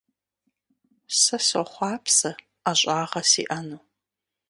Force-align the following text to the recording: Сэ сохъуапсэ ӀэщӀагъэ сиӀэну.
Сэ 1.19 1.37
сохъуапсэ 1.47 2.31
ӀэщӀагъэ 2.63 3.21
сиӀэну. 3.29 3.81